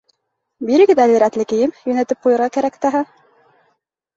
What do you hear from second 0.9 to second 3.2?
әле рәтле кейем, йүнәтеп ҡуйырға кәрәк таһа!